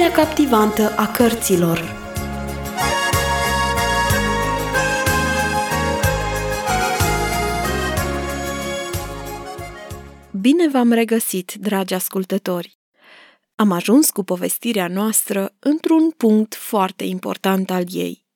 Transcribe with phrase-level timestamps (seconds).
[0.00, 1.96] lumea captivantă a cărților.
[10.40, 12.78] Bine v-am regăsit, dragi ascultători!
[13.54, 18.26] Am ajuns cu povestirea noastră într-un punct foarte important al ei.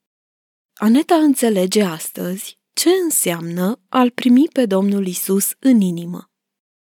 [0.74, 6.30] Aneta înțelege astăzi ce înseamnă al primi pe Domnul Isus în inimă.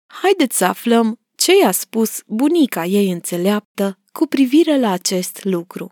[0.07, 5.91] Haideți să aflăm ce i-a spus bunica ei înțeleaptă cu privire la acest lucru.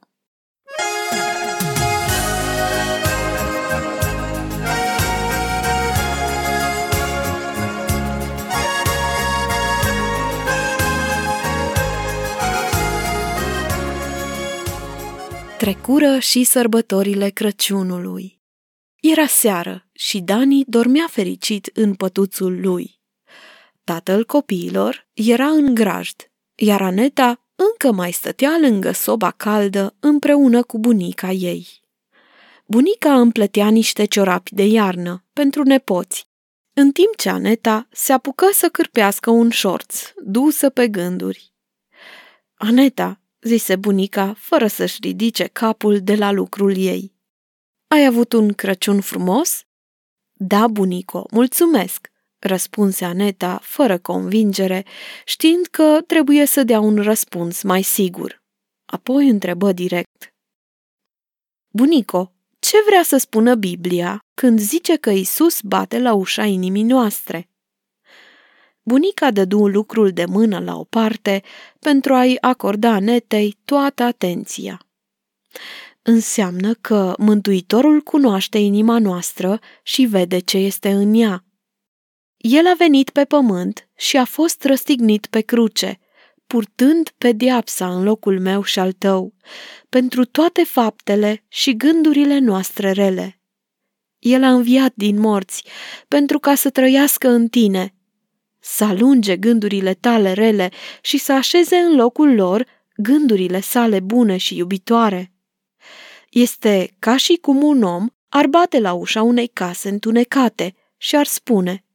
[15.59, 18.41] Trecură și sărbătorile Crăciunului.
[19.01, 23.01] Era seară și Dani dormea fericit în pătuțul lui.
[23.85, 30.79] Tatăl copiilor era în grajd, iar Aneta încă mai stătea lângă soba caldă împreună cu
[30.79, 31.81] bunica ei.
[32.67, 36.29] Bunica împletea niște ciorapi de iarnă pentru nepoți,
[36.73, 41.55] în timp ce Aneta se apucă să cârpească un șorț, dusă pe gânduri.
[42.55, 47.15] Aneta, zise bunica, fără să-și ridice capul de la lucrul ei.
[47.87, 49.65] Ai avut un Crăciun frumos?
[50.33, 52.10] Da, bunico, mulțumesc,
[52.41, 54.85] răspunse Aneta, fără convingere,
[55.25, 58.43] știind că trebuie să dea un răspuns mai sigur.
[58.85, 60.35] Apoi întrebă direct.
[61.69, 67.49] Bunico, ce vrea să spună Biblia când zice că Isus bate la ușa inimii noastre?
[68.83, 71.43] Bunica dădu lucrul de mână la o parte
[71.79, 74.81] pentru a-i acorda Anetei toată atenția.
[76.03, 81.45] Înseamnă că Mântuitorul cunoaște inima noastră și vede ce este în ea–
[82.43, 85.99] el a venit pe pământ și a fost răstignit pe cruce,
[86.47, 89.35] purtând pediapsa în locul meu și al tău,
[89.89, 93.41] pentru toate faptele și gândurile noastre rele.
[94.19, 95.65] El a înviat din morți,
[96.09, 97.95] pentru ca să trăiască în tine,
[98.59, 100.71] să alunge gândurile tale rele
[101.03, 102.67] și să așeze în locul lor
[102.97, 105.33] gândurile sale bune și iubitoare.
[106.31, 111.27] Este ca și cum un om ar bate la ușa unei case întunecate și ar
[111.27, 111.85] spune–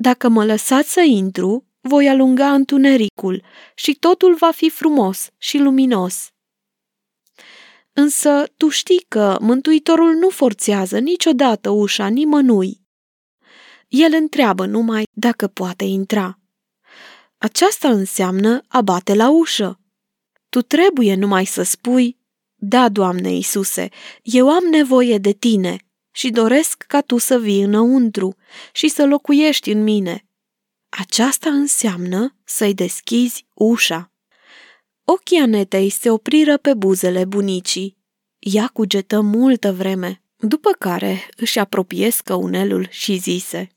[0.00, 3.42] dacă mă lăsați să intru, voi alunga întunericul
[3.74, 6.30] și totul va fi frumos și luminos.
[7.92, 12.80] Însă tu știi că Mântuitorul nu forțează niciodată ușa nimănui.
[13.88, 16.38] El întreabă numai dacă poate intra.
[17.38, 19.80] Aceasta înseamnă a bate la ușă.
[20.48, 22.18] Tu trebuie numai să spui,
[22.54, 23.88] da, Doamne Iisuse,
[24.22, 25.76] eu am nevoie de tine
[26.10, 28.36] și doresc ca tu să vii înăuntru
[28.72, 30.24] și să locuiești în mine.
[30.88, 34.12] Aceasta înseamnă să-i deschizi ușa.
[35.04, 37.98] Ochii Anetei se opriră pe buzele bunicii.
[38.38, 43.68] Ea cugetă multă vreme, după care își apropie scăunelul și zise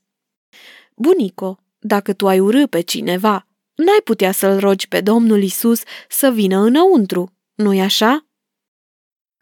[0.95, 6.31] Bunico, dacă tu ai urâ pe cineva, n-ai putea să-l rogi pe Domnul Isus să
[6.31, 8.27] vină înăuntru, nu-i așa?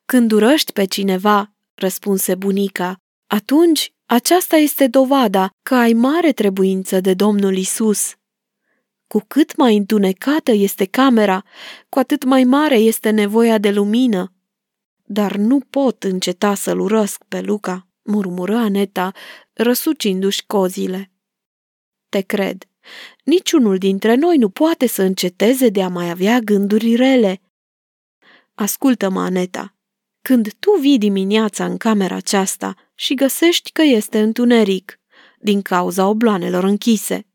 [0.06, 1.51] Când urăști pe cineva,
[1.82, 2.96] răspunse bunica,
[3.28, 8.16] atunci aceasta este dovada că ai mare trebuință de Domnul Isus.
[9.08, 11.44] Cu cât mai întunecată este camera,
[11.90, 14.34] cu atât mai mare este nevoia de lumină.
[15.04, 19.12] Dar nu pot înceta să-l urăsc pe Luca, murmură Aneta,
[19.54, 21.12] răsucindu-și cozile.
[22.10, 22.64] Te cred.
[23.24, 27.42] Niciunul dintre noi nu poate să înceteze de a mai avea gânduri rele.
[28.54, 29.76] Ascultă-mă, Aneta.
[30.22, 35.00] Când tu vii dimineața în camera aceasta și găsești că este întuneric,
[35.40, 37.26] din cauza obloanelor închise,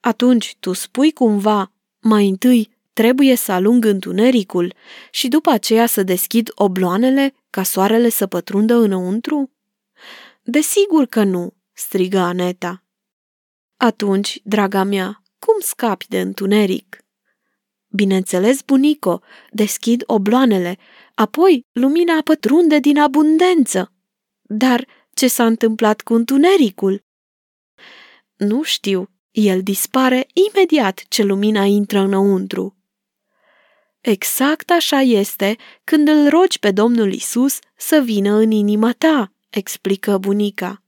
[0.00, 4.74] atunci tu spui cumva, mai întâi trebuie să alung întunericul
[5.10, 9.50] și după aceea să deschid obloanele ca soarele să pătrundă înăuntru?
[10.42, 12.82] Desigur că nu, strigă Aneta.
[13.76, 17.04] Atunci, draga mea, cum scapi de întuneric?
[17.88, 19.20] Bineînțeles, bunico,
[19.50, 20.78] deschid obloanele,
[21.16, 23.92] apoi lumina pătrunde din abundență.
[24.42, 27.04] Dar ce s-a întâmplat cu întunericul?
[28.36, 32.76] Nu știu, el dispare imediat ce lumina intră înăuntru.
[34.00, 40.18] Exact așa este când îl rogi pe Domnul Isus să vină în inima ta, explică
[40.18, 40.82] bunica.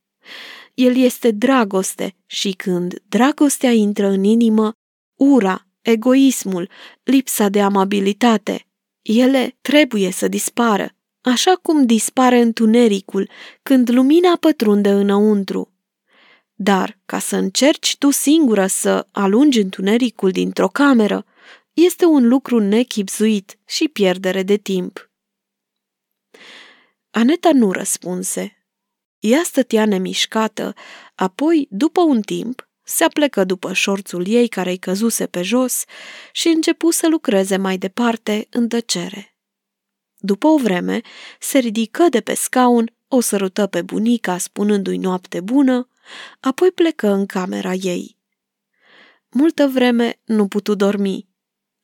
[0.75, 4.73] El este dragoste și când dragostea intră în inimă,
[5.15, 6.71] ura, egoismul,
[7.03, 8.68] lipsa de amabilitate,
[9.03, 13.31] ele trebuie să dispară, așa cum dispare întunericul
[13.63, 15.73] când lumina pătrunde înăuntru.
[16.55, 21.25] Dar, ca să încerci tu singură să alungi întunericul dintr-o cameră,
[21.73, 25.11] este un lucru nechipzuit și pierdere de timp.
[27.11, 28.67] Aneta nu răspunse.
[29.19, 30.75] Ea stătea nemișcată,
[31.15, 35.85] apoi, după un timp, se aplecă după șorțul ei care îi căzuse pe jos
[36.33, 39.37] și începu să lucreze mai departe în tăcere.
[40.17, 41.01] După o vreme,
[41.41, 45.89] se ridică de pe scaun, o sărută pe bunica spunându-i noapte bună,
[46.41, 48.17] apoi plecă în camera ei.
[49.31, 51.29] Multă vreme nu putu dormi.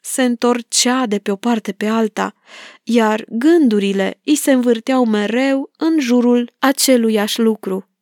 [0.03, 2.35] Se întorcea de pe o parte pe alta,
[2.83, 7.94] iar gândurile îi se învârteau mereu în jurul aceluiași lucru.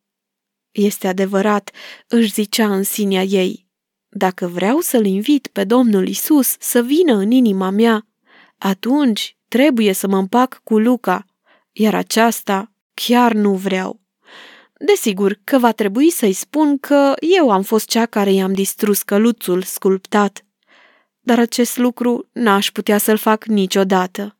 [0.73, 1.71] Este adevărat,
[2.07, 3.67] își zicea în sinea ei,
[4.09, 8.07] dacă vreau să-l invit pe Domnul Isus să vină în inima mea,
[8.57, 11.25] atunci trebuie să mă împac cu Luca,
[11.71, 14.01] iar aceasta chiar nu vreau.
[14.85, 19.61] Desigur că va trebui să-i spun că eu am fost cea care i-am distrus căluțul
[19.61, 20.45] sculptat,
[21.19, 24.37] dar acest lucru n-aș putea să-l fac niciodată.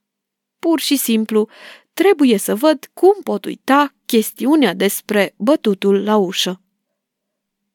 [0.60, 1.50] Pur și simplu,
[1.94, 6.62] trebuie să văd cum pot uita chestiunea despre bătutul la ușă.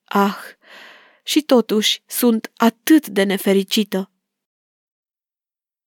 [0.05, 0.37] Ah,
[1.25, 4.11] și totuși sunt atât de nefericită.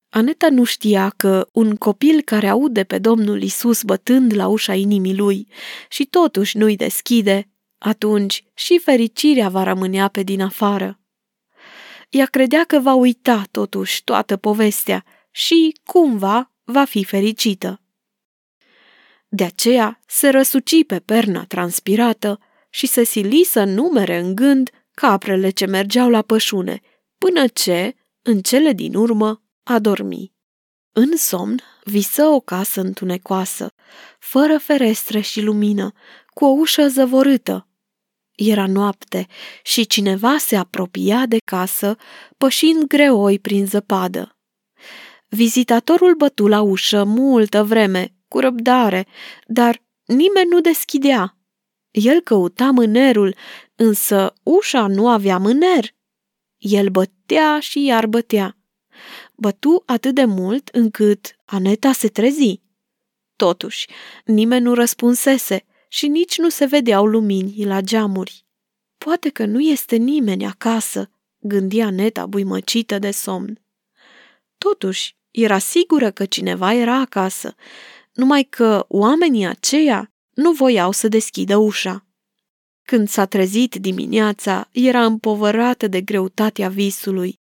[0.09, 5.15] Aneta nu știa că un copil care aude pe Domnul Isus bătând la ușa inimii
[5.15, 5.47] lui
[5.89, 10.99] și totuși nu-i deschide, atunci și fericirea va rămânea pe din afară.
[12.09, 17.80] Ea credea că va uita totuși toată povestea și, cumva, va fi fericită.
[19.33, 22.39] De aceea se răsuci pe perna transpirată
[22.69, 26.79] și se sili să numere în gând caprele ce mergeau la pășune,
[27.17, 30.33] până ce, în cele din urmă, a dormi.
[30.91, 33.73] În somn visă o casă întunecoasă,
[34.19, 35.91] fără ferestre și lumină,
[36.27, 37.67] cu o ușă zăvorâtă.
[38.35, 39.27] Era noapte
[39.63, 41.95] și cineva se apropia de casă,
[42.37, 44.37] pășind greoi prin zăpadă.
[45.27, 49.07] Vizitatorul bătu la ușă multă vreme, cu răbdare,
[49.45, 51.37] dar nimeni nu deschidea.
[51.91, 53.35] El căuta mânerul,
[53.75, 55.95] însă ușa nu avea mâner.
[56.57, 58.55] El bătea și iar bătea
[59.35, 62.61] bătu atât de mult încât Aneta se trezi.
[63.35, 63.87] Totuși,
[64.25, 68.45] nimeni nu răspunsese și nici nu se vedeau lumini la geamuri.
[68.97, 73.61] Poate că nu este nimeni acasă, gândi Aneta buimăcită de somn.
[74.57, 77.55] Totuși, era sigură că cineva era acasă,
[78.21, 82.05] numai că oamenii aceia nu voiau să deschidă ușa.
[82.83, 87.39] Când s-a trezit dimineața, era împovărată de greutatea visului.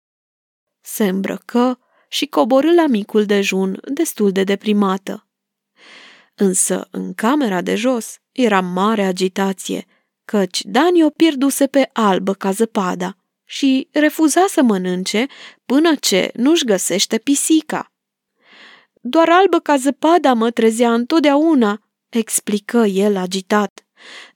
[0.81, 1.79] Se îmbrăcă
[2.09, 5.27] și coborâ la micul dejun, destul de deprimată.
[6.35, 9.85] Însă, în camera de jos, era mare agitație,
[10.25, 15.27] căci Dani o pierduse pe albă ca zăpada și refuza să mănânce
[15.65, 17.92] până ce nu-și găsește pisica.
[19.05, 23.85] Doar albă ca zăpada mă trezea întotdeauna, explică el agitat.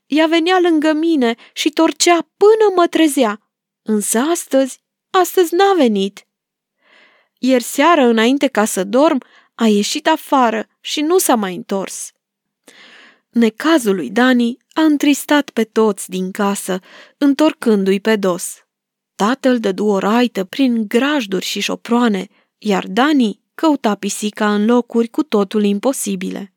[0.05, 3.51] Ea venea lângă mine și torcea până mă trezea.
[3.81, 4.79] Însă astăzi,
[5.09, 6.27] astăzi n-a venit.
[7.39, 9.23] Ieri seară, înainte ca să dorm,
[9.55, 12.11] a ieșit afară și nu s-a mai întors.
[13.29, 16.79] Necazul lui Dani a întristat pe toți din casă,
[17.17, 18.55] întorcându-i pe dos.
[19.15, 22.27] Tatăl dădu o raită prin grajduri și șoproane,
[22.57, 26.53] iar Dani căuta pisica în locuri cu totul imposibile.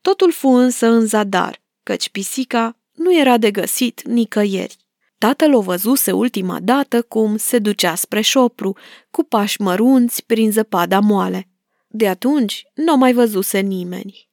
[0.00, 4.76] Totul fu însă în zadar, căci pisica nu era de găsit nicăieri.
[5.18, 8.76] Tatăl o văzuse ultima dată cum se ducea spre șopru,
[9.10, 11.48] cu pași mărunți prin zăpada moale.
[11.88, 14.28] De atunci nu mai văzuse nimeni.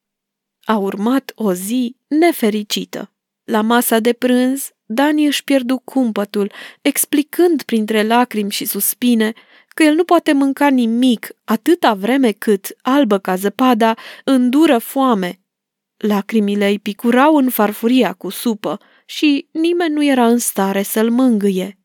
[0.64, 3.12] A urmat o zi nefericită.
[3.44, 6.52] La masa de prânz, Dani își pierdu cumpătul,
[6.82, 9.34] explicând printre lacrimi și suspine
[9.68, 15.40] că el nu poate mânca nimic atâta vreme cât, albă ca zăpada, îndură foame.
[15.98, 21.78] Lacrimile îi picurau în farfuria cu supă, și nimeni nu era în stare să-l mângâie.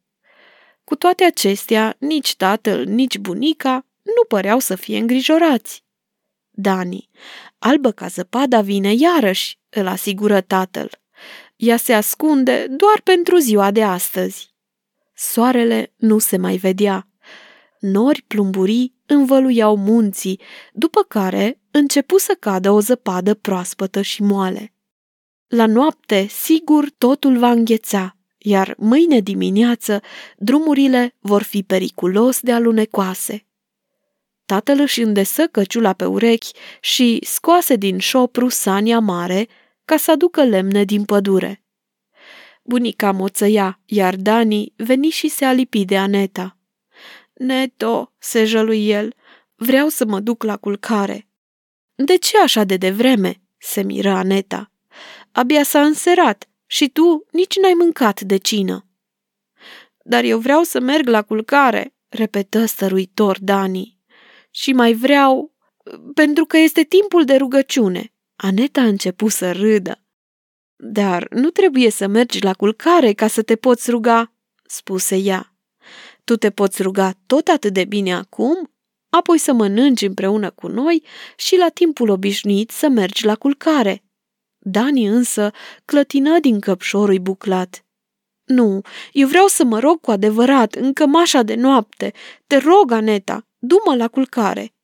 [0.85, 5.85] Cu toate acestea, nici tatăl, nici bunica nu păreau să fie îngrijorați.
[6.50, 7.09] Dani,
[7.59, 11.00] albă ca zăpada vine iarăși, îl asigură tatăl.
[11.61, 14.55] Ea se ascunde doar pentru ziua de astăzi.
[15.14, 17.09] Soarele nu se mai vedea.
[17.81, 20.40] Nori plumburii învăluiau munții,
[20.73, 24.75] după care începu să cadă o zăpadă proaspătă și moale.
[25.49, 30.00] La noapte, sigur, totul va îngheța, iar mâine dimineață
[30.37, 33.47] drumurile vor fi periculos de alunecoase.
[34.47, 39.49] Tatăl își îndesă căciula pe urechi și scoase din șopru sania mare
[39.90, 41.64] ca să aducă lemne din pădure.
[42.62, 46.56] Bunica moțăia, iar Dani veni și se alipi de Aneta.
[47.32, 49.14] Neto, se jălui el,
[49.54, 51.28] vreau să mă duc la culcare.
[51.94, 53.42] De ce așa de devreme?
[53.59, 54.73] se miră Aneta.
[55.32, 58.87] Abia s-a înserat și tu nici n-ai mâncat de cină.
[60.04, 63.99] Dar eu vreau să merg la culcare, repetă stăruitor Dani.
[64.50, 65.54] Și mai vreau,
[66.14, 68.12] pentru că este timpul de rugăciune.
[68.42, 70.04] Aneta a început să râdă.
[70.76, 74.32] Dar nu trebuie să mergi la culcare ca să te poți ruga,
[74.66, 75.54] spuse ea.
[76.25, 78.70] Tu te poți ruga tot atât de bine acum,
[79.11, 81.04] apoi să mănânci împreună cu noi
[81.37, 84.02] și la timpul obișnuit să mergi la culcare.
[84.59, 85.50] Dani însă
[85.85, 87.85] clătină din căpșorul buclat.
[88.44, 88.80] Nu,
[89.12, 92.12] eu vreau să mă rog cu adevărat, în cămașa de noapte.
[92.47, 94.75] Te rog, Aneta, du-mă la culcare.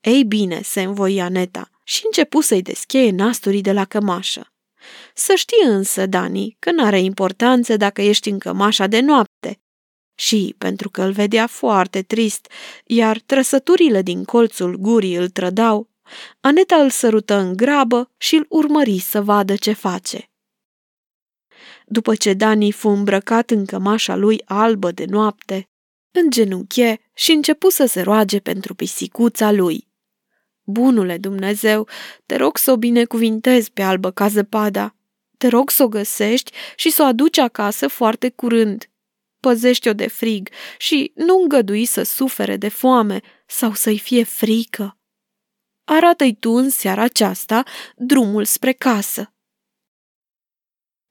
[0.00, 4.52] Ei bine, se învoi Aneta și începu să-i descheie nasturii de la cămașă.
[5.14, 9.60] Să știi însă, Dani, că n-are importanță dacă ești în cămașa de noapte.
[10.14, 12.50] Și, pentru că îl vedea foarte trist,
[12.84, 15.88] iar trăsăturile din colțul gurii îl trădau,
[16.40, 20.30] Aneta îl sărută în grabă și îl urmări să vadă ce face.
[21.86, 25.68] După ce Dani fu îmbrăcat în cămașa lui albă de noapte,
[26.10, 29.89] îngenunche și începu să se roage pentru pisicuța lui.
[30.70, 31.88] Bunule Dumnezeu,
[32.26, 34.94] te rog să o binecuvintezi pe albă ca zăpada.
[35.38, 38.90] Te rog să o găsești și să o aduci acasă foarte curând.
[39.40, 40.48] Păzește-o de frig
[40.78, 44.98] și nu îngădui să sufere de foame sau să-i fie frică.
[45.84, 47.64] Arată-i tu în seara aceasta
[47.96, 49.32] drumul spre casă.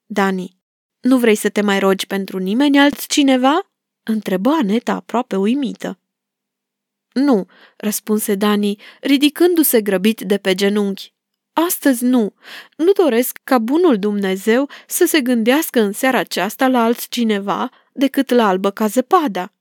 [0.06, 0.58] Dani,
[1.00, 3.72] nu vrei să te mai rogi pentru nimeni altcineva?
[4.04, 6.00] Întrebă Aneta aproape uimită.
[7.20, 7.48] Nu,
[7.78, 11.14] răspunse Dani, ridicându-se grăbit de pe genunchi.
[11.54, 12.34] Astăzi nu.
[12.78, 18.48] Nu doresc ca bunul Dumnezeu să se gândească în seara aceasta la altcineva decât la
[18.48, 19.54] albă ca zăpada.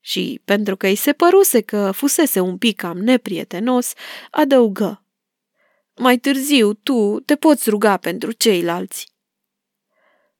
[0.00, 3.92] Și pentru că îi se păruse că fusese un pic cam neprietenos,
[4.30, 5.04] adăugă.
[5.96, 9.13] Mai târziu tu te poți ruga pentru ceilalți.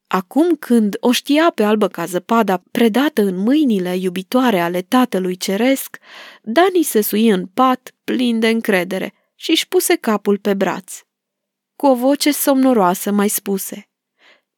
[0.07, 5.99] Acum când o știa pe albă ca zăpada predată în mâinile iubitoare ale tatălui ceresc,
[6.43, 11.01] Dani se sui în pat plin de încredere și își puse capul pe braț.
[11.77, 13.89] Cu o voce somnoroasă mai spuse,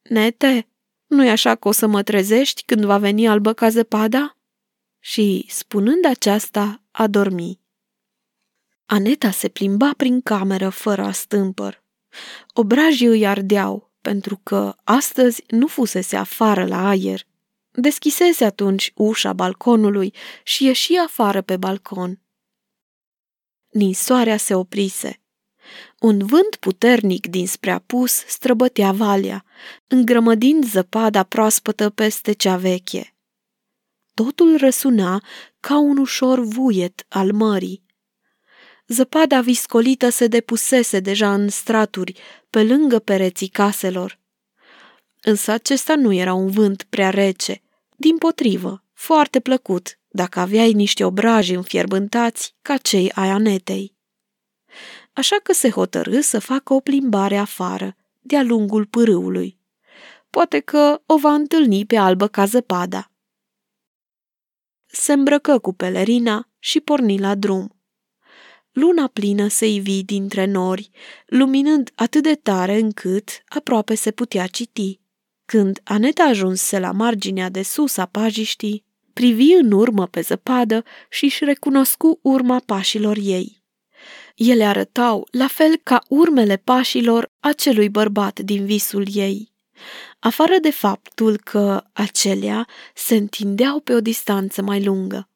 [0.02, 0.68] Nete,
[1.06, 4.36] nu-i așa că o să mă trezești când va veni albă ca zăpada?
[4.98, 7.60] Și, spunând aceasta, a dormi.
[8.86, 11.84] Aneta se plimba prin cameră fără a stâmpăr.
[12.54, 17.26] Obrajii îi ardeau, pentru că astăzi nu fusese afară la aer.
[17.70, 22.20] Deschisese atunci ușa balconului și ieși afară pe balcon.
[23.70, 25.20] Ninsoarea se oprise.
[26.00, 29.44] Un vânt puternic dinspre apus străbătea valea,
[29.86, 33.16] îngrămădind zăpada proaspătă peste cea veche.
[34.14, 35.22] Totul răsuna
[35.60, 37.85] ca un ușor vuiet al mării.
[38.88, 44.18] Zăpada viscolită se depusese deja în straturi, pe lângă pereții caselor.
[45.22, 47.62] Însă acesta nu era un vânt prea rece,
[47.96, 53.94] din potrivă, foarte plăcut, dacă aveai niște obraji înfierbântați ca cei ai anetei.
[55.12, 59.58] Așa că se hotărâ să facă o plimbare afară, de-a lungul pârâului.
[60.30, 63.10] Poate că o va întâlni pe albă ca zăpada.
[64.86, 67.75] Se îmbrăcă cu pelerina și porni la drum.
[68.76, 70.90] Luna plină se ivi dintre nori,
[71.26, 75.00] luminând atât de tare încât aproape se putea citi.
[75.44, 81.24] Când Aneta ajunse la marginea de sus a pajiștii, privi în urmă pe zăpadă și
[81.24, 83.62] își recunoscu urma pașilor ei.
[84.34, 89.52] Ele arătau la fel ca urmele pașilor acelui bărbat din visul ei,
[90.18, 95.28] afară de faptul că acelea se întindeau pe o distanță mai lungă.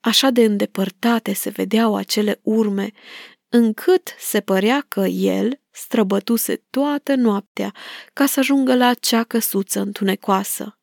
[0.00, 2.90] Așa de îndepărtate se vedeau acele urme,
[3.48, 7.74] încât se părea că el străbătuse toată noaptea
[8.12, 10.78] ca să ajungă la acea căsuță întunecoasă.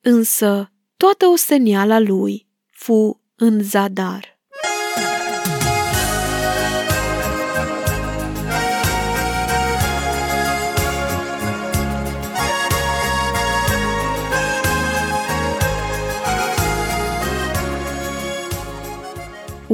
[0.00, 4.31] Însă toată osteniala lui fu în zadar.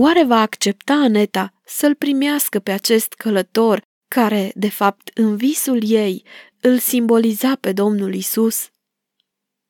[0.00, 6.24] Oare va accepta Aneta să-l primească pe acest călător care, de fapt, în visul ei,
[6.60, 8.68] îl simboliza pe Domnul Isus?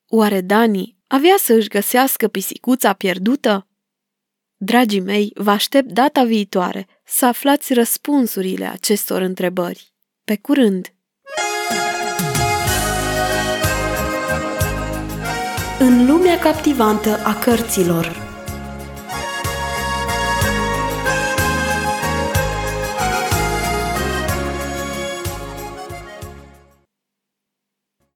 [0.08, 3.66] Oare Dani avea să își găsească pisicuța pierdută?
[4.56, 9.92] Dragii mei, vă aștept data viitoare să aflați răspunsurile acestor întrebări.
[10.24, 10.92] Pe curând!
[15.78, 18.27] În lumea captivantă a cărților